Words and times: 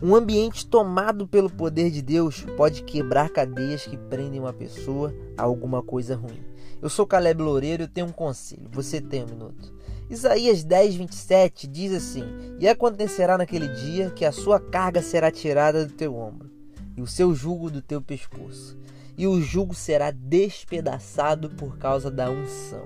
Um 0.00 0.14
ambiente 0.14 0.64
tomado 0.64 1.26
pelo 1.26 1.50
poder 1.50 1.90
de 1.90 2.00
Deus 2.00 2.46
pode 2.56 2.84
quebrar 2.84 3.30
cadeias 3.30 3.84
que 3.84 3.96
prendem 3.96 4.38
uma 4.38 4.52
pessoa 4.52 5.12
a 5.36 5.42
alguma 5.42 5.82
coisa 5.82 6.14
ruim. 6.14 6.40
Eu 6.80 6.88
sou 6.88 7.04
Caleb 7.04 7.42
Loureiro 7.42 7.82
e 7.82 7.84
eu 7.84 7.88
tenho 7.88 8.06
um 8.06 8.12
conselho. 8.12 8.68
Você 8.70 9.00
tem 9.00 9.24
um 9.24 9.26
minuto. 9.26 9.74
Isaías 10.08 10.62
10, 10.62 10.94
27 10.94 11.66
diz 11.66 11.92
assim: 11.92 12.24
E 12.60 12.68
acontecerá 12.68 13.36
naquele 13.36 13.66
dia 13.66 14.10
que 14.10 14.24
a 14.24 14.30
sua 14.30 14.60
carga 14.60 15.02
será 15.02 15.32
tirada 15.32 15.84
do 15.84 15.92
teu 15.92 16.14
ombro, 16.14 16.48
e 16.96 17.02
o 17.02 17.06
seu 17.06 17.34
jugo 17.34 17.68
do 17.68 17.82
teu 17.82 18.00
pescoço, 18.00 18.78
e 19.16 19.26
o 19.26 19.40
jugo 19.40 19.74
será 19.74 20.12
despedaçado 20.12 21.50
por 21.50 21.76
causa 21.76 22.08
da 22.08 22.30
unção. 22.30 22.84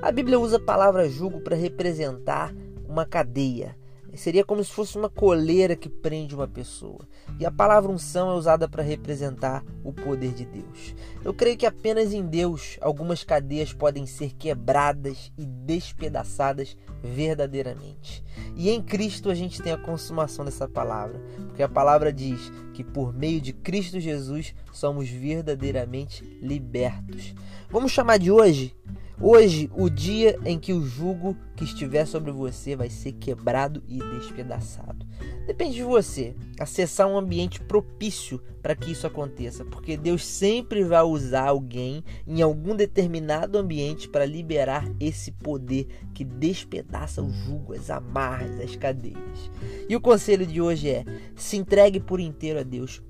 A 0.00 0.10
Bíblia 0.10 0.40
usa 0.40 0.56
a 0.56 0.60
palavra 0.60 1.06
jugo 1.06 1.42
para 1.42 1.54
representar 1.54 2.54
uma 2.88 3.04
cadeia 3.04 3.76
Seria 4.14 4.44
como 4.44 4.64
se 4.64 4.72
fosse 4.72 4.96
uma 4.96 5.08
coleira 5.08 5.76
que 5.76 5.88
prende 5.88 6.34
uma 6.34 6.48
pessoa. 6.48 7.06
E 7.38 7.46
a 7.46 7.50
palavra 7.50 7.90
unção 7.90 8.30
é 8.30 8.34
usada 8.34 8.68
para 8.68 8.82
representar 8.82 9.64
o 9.84 9.92
poder 9.92 10.32
de 10.32 10.44
Deus. 10.44 10.94
Eu 11.24 11.32
creio 11.34 11.56
que 11.56 11.66
apenas 11.66 12.12
em 12.12 12.24
Deus 12.24 12.78
algumas 12.80 13.22
cadeias 13.22 13.72
podem 13.72 14.06
ser 14.06 14.34
quebradas 14.34 15.32
e 15.38 15.44
despedaçadas 15.44 16.76
verdadeiramente. 17.02 18.24
E 18.56 18.70
em 18.70 18.82
Cristo 18.82 19.30
a 19.30 19.34
gente 19.34 19.62
tem 19.62 19.72
a 19.72 19.78
consumação 19.78 20.44
dessa 20.44 20.68
palavra, 20.68 21.20
porque 21.46 21.62
a 21.62 21.68
palavra 21.68 22.12
diz 22.12 22.50
que 22.78 22.84
por 22.84 23.12
meio 23.12 23.40
de 23.40 23.52
Cristo 23.52 23.98
Jesus 23.98 24.54
somos 24.72 25.08
verdadeiramente 25.08 26.22
libertos. 26.40 27.34
Vamos 27.68 27.90
chamar 27.90 28.20
de 28.20 28.30
hoje 28.30 28.72
Hoje, 29.20 29.68
o 29.74 29.90
dia 29.90 30.38
em 30.44 30.60
que 30.60 30.72
o 30.72 30.86
jugo 30.86 31.36
que 31.56 31.64
estiver 31.64 32.06
sobre 32.06 32.30
você 32.30 32.76
vai 32.76 32.88
ser 32.88 33.10
quebrado 33.14 33.82
e 33.88 33.98
despedaçado. 33.98 35.04
Depende 35.44 35.74
de 35.74 35.82
você 35.82 36.36
acessar 36.56 37.08
um 37.08 37.18
ambiente 37.18 37.60
propício 37.60 38.40
para 38.68 38.76
que 38.76 38.92
isso 38.92 39.06
aconteça, 39.06 39.64
porque 39.64 39.96
Deus 39.96 40.26
sempre 40.26 40.84
vai 40.84 41.02
usar 41.02 41.48
alguém 41.48 42.04
em 42.26 42.42
algum 42.42 42.76
determinado 42.76 43.56
ambiente 43.56 44.06
para 44.06 44.26
liberar 44.26 44.86
esse 45.00 45.32
poder 45.32 45.86
que 46.12 46.22
despedaça 46.22 47.22
o 47.22 47.30
jugo, 47.30 47.72
as 47.72 47.88
amarras, 47.88 48.60
as 48.60 48.76
cadeias. 48.76 49.50
E 49.88 49.96
o 49.96 50.00
conselho 50.02 50.46
de 50.46 50.60
hoje 50.60 50.90
é: 50.90 51.06
se 51.34 51.56
entregue 51.56 51.98
por 51.98 52.20
inteiro 52.20 52.58
a 52.58 52.62
Deus 52.62 53.00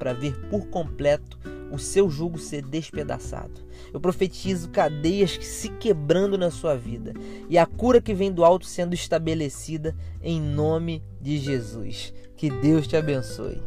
para 0.00 0.12
ver 0.12 0.36
por 0.48 0.66
completo 0.66 1.38
o 1.70 1.78
seu 1.78 2.10
jugo 2.10 2.36
ser 2.36 2.62
despedaçado. 2.62 3.64
Eu 3.92 4.00
profetizo 4.00 4.68
cadeias 4.70 5.38
se 5.40 5.68
quebrando 5.68 6.36
na 6.36 6.50
sua 6.50 6.74
vida 6.74 7.14
e 7.48 7.56
a 7.56 7.66
cura 7.66 8.00
que 8.00 8.14
vem 8.14 8.32
do 8.32 8.44
alto 8.44 8.66
sendo 8.66 8.94
estabelecida 8.94 9.94
em 10.20 10.40
nome 10.40 11.04
de 11.20 11.38
Jesus. 11.38 12.12
Que 12.36 12.50
Deus 12.50 12.88
te 12.88 12.96
abençoe. 12.96 13.62